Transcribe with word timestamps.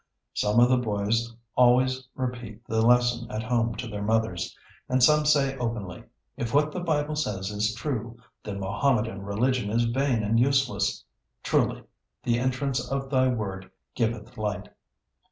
Some 0.33 0.59
of 0.59 0.67
the 0.67 0.77
boys 0.79 1.31
always 1.53 2.07
repeat 2.15 2.65
the 2.65 2.81
lesson 2.83 3.29
at 3.29 3.43
home 3.43 3.75
to 3.75 3.87
their 3.87 4.01
mothers, 4.01 4.57
and 4.89 5.03
some 5.03 5.27
say 5.27 5.55
openly, 5.59 6.05
"If 6.37 6.55
what 6.55 6.71
the 6.71 6.79
Bible 6.79 7.15
says 7.15 7.51
is 7.51 7.75
true, 7.75 8.17
the 8.43 8.55
Mohammedan 8.55 9.21
religion 9.21 9.69
is 9.69 9.83
vain 9.83 10.23
and 10.23 10.39
useless." 10.39 11.03
Truly, 11.43 11.83
"the 12.23 12.39
entrance 12.39 12.79
of 12.89 13.11
Thy 13.11 13.27
word 13.27 13.69
giveth 13.93 14.39
light." 14.39 14.69